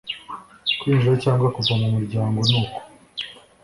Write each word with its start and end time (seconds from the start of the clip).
kwinjira 0.79 1.15
cyangwa 1.23 1.47
kuva 1.55 1.73
mu 1.81 1.87
muryango 1.95 2.39
ni 2.49 2.61
ku 2.71 2.79